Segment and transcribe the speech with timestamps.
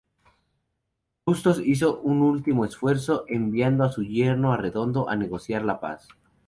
[1.27, 6.07] Bustos hizo un último esfuerzo, enviando a su yerno Arredondo a negociar la paz.